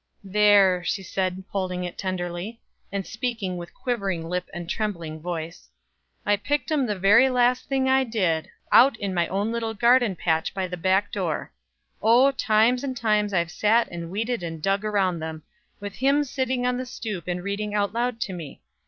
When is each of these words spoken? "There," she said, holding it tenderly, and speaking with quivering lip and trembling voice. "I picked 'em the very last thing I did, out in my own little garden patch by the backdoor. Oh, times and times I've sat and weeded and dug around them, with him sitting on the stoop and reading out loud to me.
"There," 0.23 0.83
she 0.83 1.03
said, 1.03 1.43
holding 1.49 1.83
it 1.83 1.95
tenderly, 1.95 2.59
and 2.91 3.05
speaking 3.05 3.55
with 3.57 3.71
quivering 3.75 4.27
lip 4.27 4.49
and 4.51 4.67
trembling 4.67 5.19
voice. 5.19 5.69
"I 6.25 6.37
picked 6.37 6.71
'em 6.71 6.87
the 6.87 6.97
very 6.97 7.29
last 7.29 7.69
thing 7.69 7.87
I 7.87 8.03
did, 8.03 8.49
out 8.71 8.97
in 8.97 9.13
my 9.13 9.27
own 9.27 9.51
little 9.51 9.75
garden 9.75 10.15
patch 10.15 10.55
by 10.55 10.67
the 10.67 10.75
backdoor. 10.75 11.51
Oh, 12.01 12.31
times 12.31 12.83
and 12.83 12.97
times 12.97 13.31
I've 13.31 13.51
sat 13.51 13.89
and 13.89 14.09
weeded 14.09 14.41
and 14.41 14.59
dug 14.59 14.83
around 14.83 15.19
them, 15.19 15.43
with 15.79 15.93
him 15.93 16.23
sitting 16.23 16.65
on 16.65 16.77
the 16.77 16.87
stoop 16.87 17.27
and 17.27 17.43
reading 17.43 17.75
out 17.75 17.93
loud 17.93 18.19
to 18.21 18.33
me. 18.33 18.63